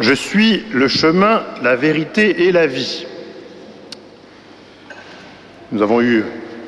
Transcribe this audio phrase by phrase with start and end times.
[0.00, 3.06] Je suis le chemin, la vérité et la vie.
[5.72, 6.24] Nous avons eu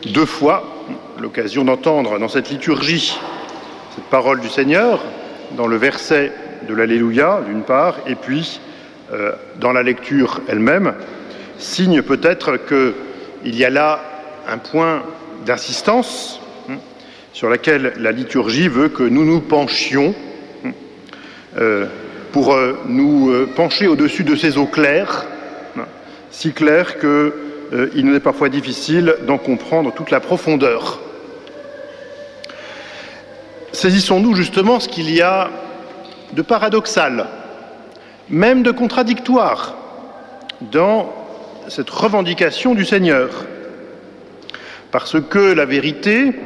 [0.07, 0.87] deux fois
[1.21, 3.19] l'occasion d'entendre dans cette liturgie
[3.95, 5.05] cette parole du Seigneur,
[5.57, 6.33] dans le verset
[6.69, 8.61] de l'Alléluia d'une part, et puis
[9.13, 10.95] euh, dans la lecture elle-même,
[11.59, 14.01] signe peut-être qu'il y a là
[14.47, 15.03] un point
[15.45, 16.41] d'insistance
[16.71, 16.77] hein,
[17.33, 20.15] sur laquelle la liturgie veut que nous nous penchions.
[20.65, 20.71] Hein,
[21.59, 21.87] euh,
[22.39, 25.27] pour euh, nous euh, pencher au-dessus de ces eaux claires,
[26.31, 31.01] si claires qu'il euh, nous est parfois difficile d'en comprendre toute la profondeur.
[33.73, 35.51] Saisissons-nous justement ce qu'il y a
[36.33, 37.27] de paradoxal,
[38.31, 39.75] même de contradictoire,
[40.61, 41.13] dans
[41.67, 43.31] cette revendication du Seigneur.
[44.93, 46.37] Parce que la vérité,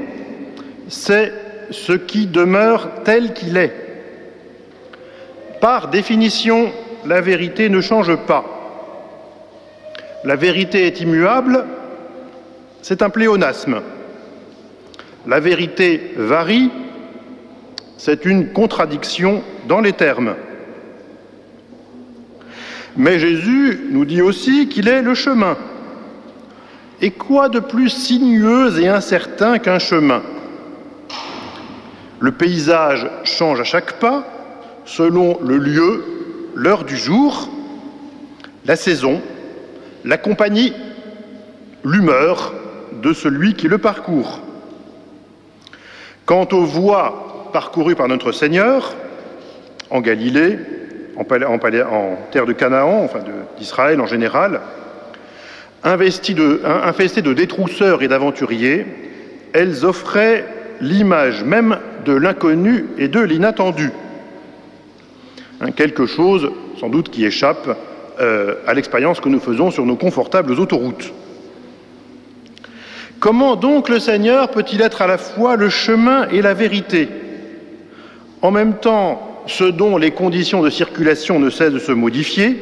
[0.88, 1.34] c'est
[1.70, 3.91] ce qui demeure tel qu'il est.
[5.62, 6.72] Par définition,
[7.06, 8.44] la vérité ne change pas.
[10.24, 11.64] La vérité est immuable,
[12.82, 13.80] c'est un pléonasme.
[15.24, 16.72] La vérité varie,
[17.96, 20.34] c'est une contradiction dans les termes.
[22.96, 25.56] Mais Jésus nous dit aussi qu'il est le chemin.
[27.00, 30.22] Et quoi de plus sinueux et incertain qu'un chemin?
[32.18, 34.24] Le paysage change à chaque pas,
[34.84, 36.04] selon le lieu,
[36.54, 37.48] l'heure du jour,
[38.66, 39.20] la saison,
[40.04, 40.72] la compagnie,
[41.84, 42.52] l'humeur
[43.02, 44.40] de celui qui le parcourt.
[46.26, 48.94] Quant aux voies parcourues par notre Seigneur,
[49.90, 50.58] en Galilée,
[51.16, 53.20] en, terre de Canaan, enfin
[53.58, 54.60] d'Israël en général,
[55.84, 56.32] infestées
[57.22, 58.86] de, détrousseurs et d'aventuriers,
[59.52, 60.46] elles offraient
[60.80, 63.90] l'image même de l'inconnu et de l'inattendu.
[65.70, 67.78] Quelque chose sans doute qui échappe
[68.20, 71.12] euh, à l'expérience que nous faisons sur nos confortables autoroutes.
[73.20, 77.08] Comment donc le Seigneur peut-il être à la fois le chemin et la vérité?
[78.42, 82.58] En même temps, ce dont les conditions de circulation ne cessent de se modifier,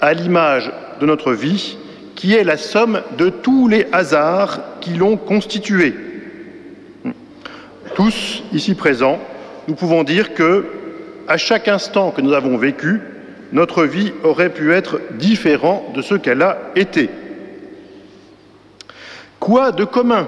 [0.00, 1.76] à l'image de notre vie,
[2.16, 5.94] qui est la somme de tous les hasards qui l'ont constituée.
[7.94, 9.18] Tous, ici présents,
[9.68, 10.66] nous pouvons dire que
[11.28, 13.00] à chaque instant que nous avons vécu,
[13.52, 17.10] notre vie aurait pu être différente de ce qu'elle a été.
[19.38, 20.26] Quoi de commun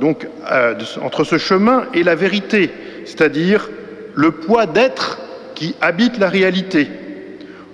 [0.00, 2.70] donc euh, entre ce chemin et la vérité,
[3.04, 3.70] c'est-à-dire
[4.14, 5.18] le poids d'être
[5.54, 6.88] qui habite la réalité,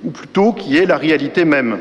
[0.05, 1.79] ou plutôt qui est la réalité même?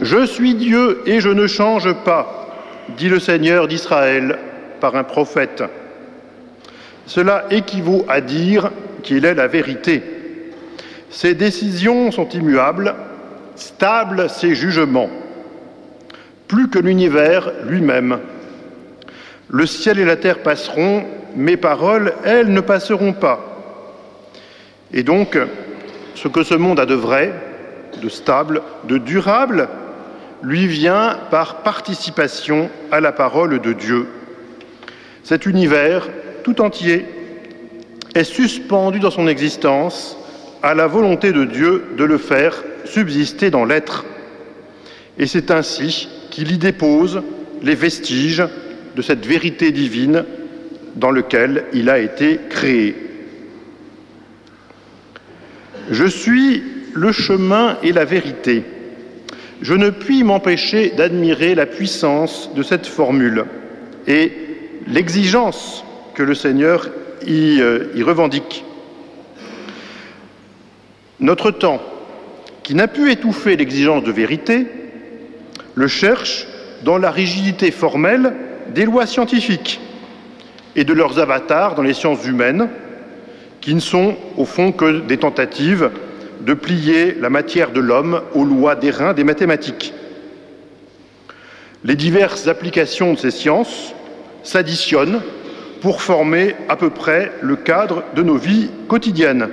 [0.00, 2.54] Je suis Dieu et je ne change pas,
[2.96, 4.38] dit le Seigneur d'Israël
[4.80, 5.62] par un prophète.
[7.06, 8.70] Cela équivaut à dire
[9.04, 10.02] qu'il est la vérité.
[11.10, 12.94] Ses décisions sont immuables,
[13.54, 15.10] stables ses jugements,
[16.48, 18.18] plus que l'univers lui-même.
[19.48, 21.04] Le ciel et la terre passeront,
[21.36, 23.40] mes paroles, elles, ne passeront pas.
[24.92, 25.38] Et donc,
[26.14, 27.32] ce que ce monde a de vrai,
[28.02, 29.68] de stable, de durable,
[30.42, 34.08] lui vient par participation à la parole de Dieu.
[35.22, 36.08] Cet univers
[36.42, 37.06] tout entier
[38.14, 40.16] est suspendu dans son existence
[40.62, 44.04] à la volonté de Dieu de le faire subsister dans l'être.
[45.18, 47.22] Et c'est ainsi qu'il y dépose
[47.62, 48.44] les vestiges
[48.96, 50.24] de cette vérité divine
[50.96, 52.94] dans lequel il a été créé.
[55.90, 56.62] Je suis
[56.94, 58.64] le chemin et la vérité.
[59.60, 63.44] Je ne puis m'empêcher d'admirer la puissance de cette formule
[64.06, 64.32] et
[64.86, 66.88] l'exigence que le Seigneur
[67.28, 68.64] euh, y, revendique.
[71.20, 71.80] Notre temps,
[72.62, 74.66] qui n'a pu étouffer l'exigence de vérité,
[75.74, 76.46] le cherche
[76.82, 78.34] dans la rigidité formelle
[78.74, 79.80] des lois scientifiques
[80.76, 82.68] et de leurs avatars dans les sciences humaines,
[83.60, 85.90] qui ne sont au fond que des tentatives
[86.40, 89.94] de plier la matière de l'homme aux lois d'airain des mathématiques.
[91.84, 93.94] Les diverses applications de ces sciences
[94.42, 95.20] s'additionnent
[95.84, 99.50] pour former à peu près le cadre de nos vies quotidiennes.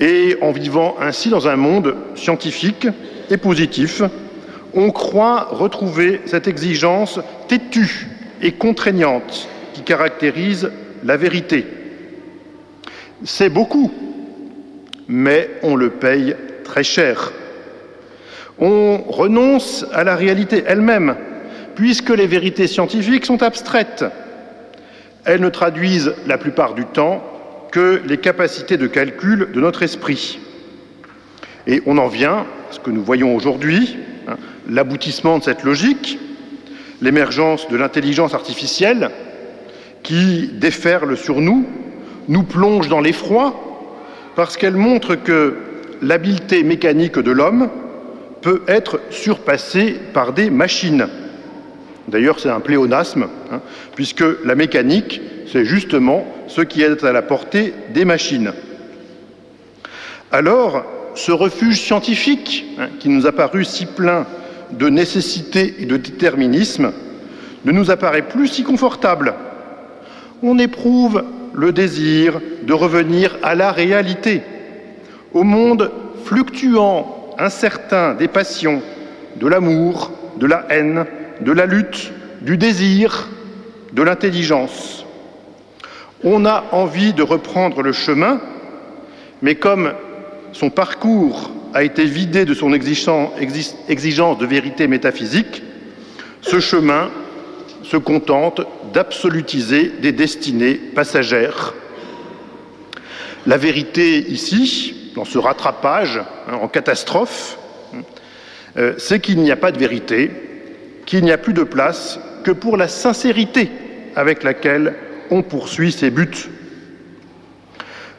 [0.00, 2.88] Et en vivant ainsi dans un monde scientifique
[3.30, 4.02] et positif,
[4.74, 8.08] on croit retrouver cette exigence têtue
[8.42, 10.72] et contraignante qui caractérise
[11.04, 11.64] la vérité.
[13.22, 13.92] C'est beaucoup,
[15.06, 16.34] mais on le paye
[16.64, 17.30] très cher.
[18.58, 21.14] On renonce à la réalité elle-même,
[21.76, 24.04] puisque les vérités scientifiques sont abstraites
[25.28, 27.22] elles ne traduisent la plupart du temps
[27.70, 30.40] que les capacités de calcul de notre esprit.
[31.66, 34.36] Et on en vient à ce que nous voyons aujourd'hui, hein,
[34.70, 36.18] l'aboutissement de cette logique,
[37.02, 39.10] l'émergence de l'intelligence artificielle
[40.02, 41.66] qui déferle sur nous,
[42.28, 43.54] nous plonge dans l'effroi,
[44.34, 45.56] parce qu'elle montre que
[46.00, 47.68] l'habileté mécanique de l'homme
[48.40, 51.06] peut être surpassée par des machines.
[52.08, 53.60] D'ailleurs, c'est un pléonasme, hein,
[53.94, 55.20] puisque la mécanique,
[55.52, 58.52] c'est justement ce qui est à la portée des machines.
[60.32, 60.84] Alors,
[61.14, 64.26] ce refuge scientifique, hein, qui nous a paru si plein
[64.70, 66.92] de nécessité et de déterminisme,
[67.66, 69.34] ne nous apparaît plus si confortable.
[70.42, 74.42] On éprouve le désir de revenir à la réalité,
[75.34, 75.90] au monde
[76.24, 78.80] fluctuant, incertain des passions,
[79.36, 81.04] de l'amour, de la haine,
[81.40, 83.28] de la lutte, du désir,
[83.92, 85.04] de l'intelligence.
[86.24, 88.40] On a envie de reprendre le chemin,
[89.42, 89.92] mais comme
[90.52, 95.62] son parcours a été vidé de son exigence de vérité métaphysique,
[96.40, 97.10] ce chemin
[97.82, 98.62] se contente
[98.92, 101.74] d'absolutiser des destinées passagères.
[103.46, 106.18] La vérité ici, dans ce rattrapage
[106.48, 107.58] hein, en catastrophe,
[108.76, 110.30] euh, c'est qu'il n'y a pas de vérité,
[111.08, 113.70] qu'il n'y a plus de place que pour la sincérité
[114.14, 114.94] avec laquelle
[115.30, 116.50] on poursuit ses buts.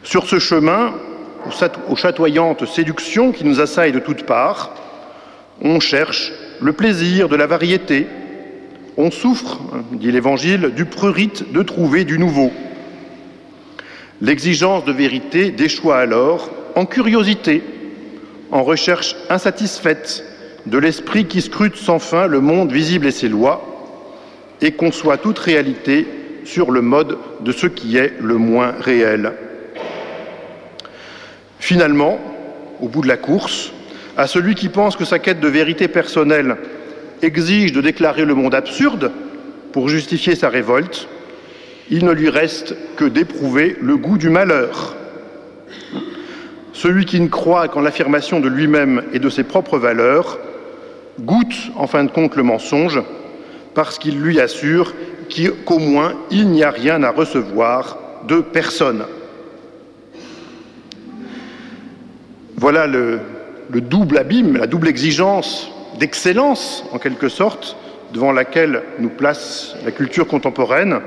[0.01, 0.95] Sur ce chemin,
[1.87, 4.73] aux chatoyantes séductions qui nous assaillent de toutes parts,
[5.61, 8.07] on cherche le plaisir de la variété,
[8.97, 9.59] on souffre,
[9.91, 12.51] dit l'Évangile, du prurite de trouver du nouveau.
[14.19, 17.61] L'exigence de vérité déchoit alors en curiosité,
[18.49, 20.23] en recherche insatisfaite
[20.69, 23.65] de l'esprit qui scrute sans fin le monde visible et ses lois,
[24.61, 26.07] et conçoit toute réalité
[26.45, 29.33] sur le mode de ce qui est le moins réel.
[31.59, 32.19] Finalement,
[32.81, 33.71] au bout de la course,
[34.17, 36.57] à celui qui pense que sa quête de vérité personnelle
[37.21, 39.11] exige de déclarer le monde absurde
[39.71, 41.07] pour justifier sa révolte,
[41.89, 44.95] il ne lui reste que d'éprouver le goût du malheur.
[46.73, 50.39] Celui qui ne croit qu'en l'affirmation de lui-même et de ses propres valeurs
[51.19, 53.01] goûte en fin de compte le mensonge
[53.73, 54.93] parce qu'il lui assure
[55.65, 57.97] qu'au moins il n'y a rien à recevoir
[58.27, 59.05] de personne.
[62.57, 63.19] Voilà le,
[63.69, 67.75] le double abîme, la double exigence d'excellence, en quelque sorte,
[68.13, 70.99] devant laquelle nous place la culture contemporaine.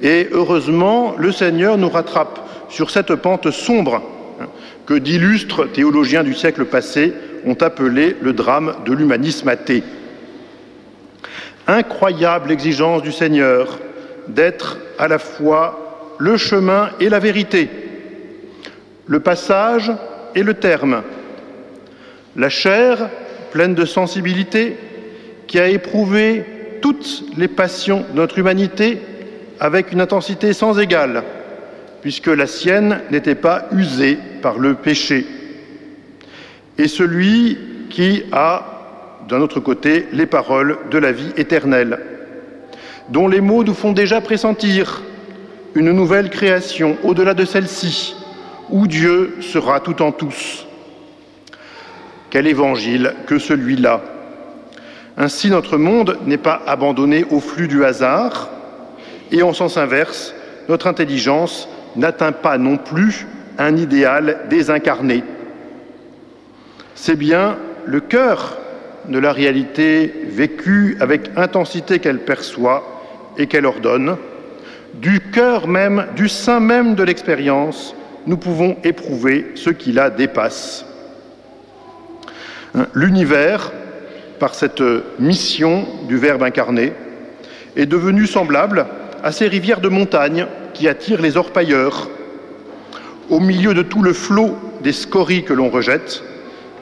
[0.00, 4.02] Et heureusement, le Seigneur nous rattrape sur cette pente sombre
[4.40, 4.46] hein,
[4.86, 7.12] que d'illustres théologiens du siècle passé
[7.46, 9.82] ont appelé le drame de l'humanisme athée.
[11.66, 13.78] Incroyable exigence du Seigneur
[14.28, 17.68] d'être à la fois le chemin et la vérité,
[19.06, 19.92] le passage
[20.34, 21.02] et le terme,
[22.36, 23.08] la chair
[23.50, 24.76] pleine de sensibilité,
[25.46, 26.44] qui a éprouvé
[26.80, 28.98] toutes les passions de notre humanité
[29.60, 31.22] avec une intensité sans égale,
[32.00, 35.26] puisque la sienne n'était pas usée par le péché.
[36.78, 37.58] Et celui
[37.90, 38.64] qui a,
[39.28, 41.98] d'un autre côté, les paroles de la vie éternelle,
[43.08, 45.02] dont les mots nous font déjà pressentir
[45.74, 48.14] une nouvelle création au-delà de celle-ci,
[48.70, 50.66] où Dieu sera tout en tous.
[52.30, 54.00] Quel évangile que celui-là
[55.18, 58.48] Ainsi, notre monde n'est pas abandonné au flux du hasard,
[59.30, 60.34] et en sens inverse,
[60.68, 63.26] notre intelligence n'atteint pas non plus
[63.58, 65.24] un idéal désincarné.
[67.04, 68.58] C'est bien le cœur
[69.08, 73.02] de la réalité vécue avec intensité qu'elle perçoit
[73.36, 74.16] et qu'elle ordonne.
[74.94, 77.96] Du cœur même, du sein même de l'expérience,
[78.28, 80.86] nous pouvons éprouver ce qui la dépasse.
[82.76, 83.72] Hein, l'univers,
[84.38, 84.84] par cette
[85.18, 86.92] mission du Verbe incarné,
[87.74, 88.86] est devenu semblable
[89.24, 92.08] à ces rivières de montagne qui attirent les orpailleurs.
[93.28, 96.22] Au milieu de tout le flot des scories que l'on rejette,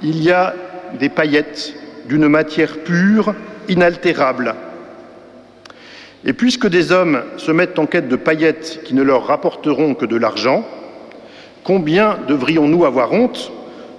[0.03, 0.55] il y a
[0.99, 1.75] des paillettes
[2.09, 3.35] d'une matière pure,
[3.69, 4.55] inaltérable.
[6.25, 10.05] Et puisque des hommes se mettent en quête de paillettes qui ne leur rapporteront que
[10.05, 10.65] de l'argent,
[11.65, 13.53] combien devrions-nous avoir honte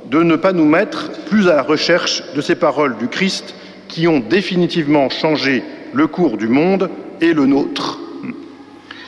[0.06, 3.56] de ne pas nous mettre plus à la recherche de ces paroles du Christ
[3.88, 6.90] qui ont définitivement changé le cours du monde
[7.22, 8.00] et le nôtre?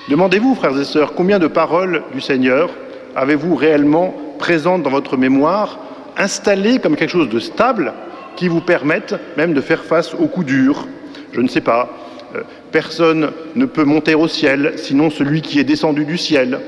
[0.10, 2.70] Demandez-vous, frères et sœurs, combien de paroles du Seigneur
[3.16, 5.80] avez-vous réellement présentes dans votre mémoire,
[6.18, 7.94] installées comme quelque chose de stable,
[8.36, 10.88] qui vous permettent même de faire face aux coups durs
[11.34, 11.90] Je ne sais pas.
[12.36, 12.42] Euh,
[12.72, 16.60] personne ne peut monter au ciel, sinon celui qui est descendu du ciel.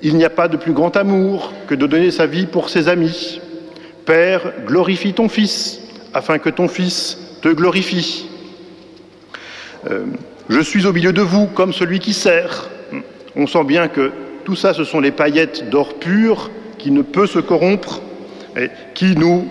[0.00, 2.88] Il n'y a pas de plus grand amour que de donner sa vie pour ses
[2.88, 3.40] amis.
[4.06, 5.80] Père, glorifie ton Fils,
[6.14, 8.28] afin que ton Fils te glorifie.
[9.90, 10.06] Euh,
[10.48, 12.70] je suis au milieu de vous comme celui qui sert.
[13.36, 14.12] On sent bien que
[14.44, 18.00] tout ça, ce sont les paillettes d'or pur qui ne peut se corrompre
[18.94, 19.46] qui nous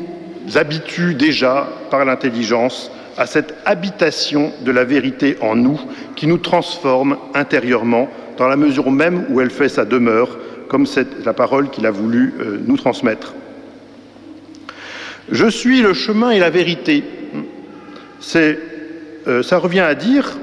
[0.56, 5.80] habituent déjà par l'intelligence à cette habitation de la vérité en nous
[6.16, 10.38] qui nous transforme intérieurement dans la mesure même où elle fait sa demeure,
[10.70, 13.34] comme c'est la parole qu'il a voulu euh, nous transmettre.
[15.32, 17.04] Je suis le chemin et la vérité.
[18.20, 18.60] C'est,
[19.28, 20.38] euh, ça revient à dire,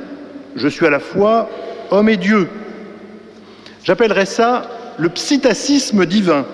[0.57, 1.49] je suis à la fois
[1.91, 2.49] homme et Dieu.
[3.85, 4.69] J'appellerais ça
[4.99, 6.45] le psittacisme divin.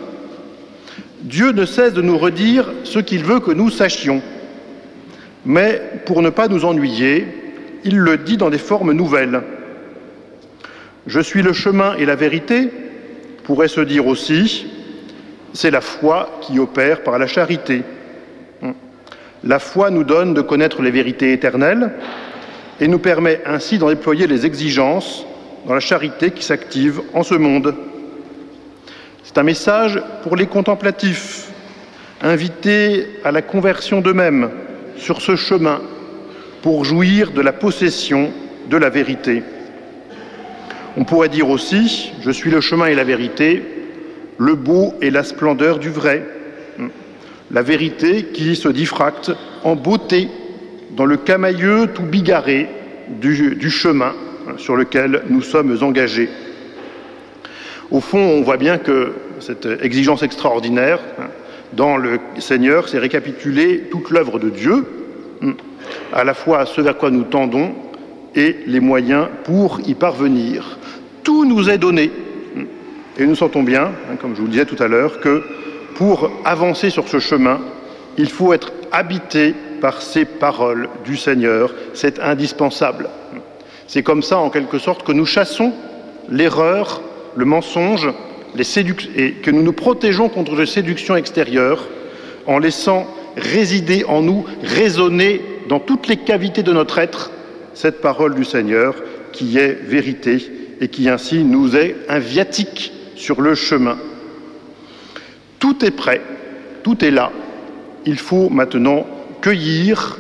[1.23, 4.23] Dieu ne cesse de nous redire ce qu'il veut que nous sachions.
[5.45, 7.27] Mais pour ne pas nous ennuyer,
[7.85, 9.43] il le dit dans des formes nouvelles.
[11.07, 12.71] Je suis le chemin et la vérité
[13.45, 14.67] pourrait se dire aussi,
[15.53, 17.83] c'est la foi qui opère par la charité.
[19.43, 21.93] La foi nous donne de connaître les vérités éternelles
[22.81, 25.25] et nous permet ainsi d'en déployer les exigences
[25.67, 27.75] dans la charité qui s'active en ce monde.
[29.33, 31.53] C'est un message pour les contemplatifs,
[32.21, 34.51] invités à la conversion d'eux-mêmes
[34.97, 35.81] sur ce chemin
[36.63, 38.33] pour jouir de la possession
[38.69, 39.45] de la vérité.
[40.97, 43.63] On pourrait dire aussi, je suis le chemin et la vérité,
[44.37, 46.27] le beau et la splendeur du vrai,
[47.53, 49.31] la vérité qui se diffracte
[49.63, 50.27] en beauté
[50.97, 52.69] dans le camailleux tout bigarré
[53.21, 54.13] du, du chemin
[54.57, 56.29] sur lequel nous sommes engagés.
[57.91, 61.01] Au fond, on voit bien que cette exigence extraordinaire
[61.73, 64.87] dans le Seigneur, c'est récapituler toute l'œuvre de Dieu,
[66.13, 67.73] à la fois ce vers quoi nous tendons
[68.37, 70.79] et les moyens pour y parvenir.
[71.25, 72.13] Tout nous est donné.
[73.19, 75.43] Et nous sentons bien, hein, comme je vous le disais tout à l'heure, que
[75.97, 77.61] pour avancer sur ce chemin,
[78.17, 81.75] il faut être habité par ces paroles du Seigneur.
[81.93, 83.09] C'est indispensable.
[83.89, 85.73] C'est comme ça, en quelque sorte, que nous chassons
[86.29, 87.03] l'erreur
[87.37, 88.09] le mensonge
[89.17, 91.89] et que nous nous protégeons contre les séductions extérieures
[92.47, 93.07] en laissant
[93.37, 97.31] résider en nous, résonner dans toutes les cavités de notre être
[97.75, 98.97] cette parole du Seigneur
[99.33, 103.99] qui est vérité et qui ainsi nous est un viatique sur le chemin.
[105.59, 106.21] Tout est prêt,
[106.83, 107.31] tout est là.
[108.07, 109.07] Il faut maintenant
[109.41, 110.19] cueillir,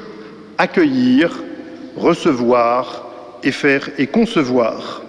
[0.58, 1.42] accueillir,
[1.96, 3.06] recevoir
[3.42, 4.99] et faire et concevoir.